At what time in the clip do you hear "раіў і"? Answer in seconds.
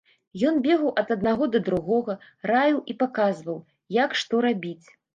2.55-2.99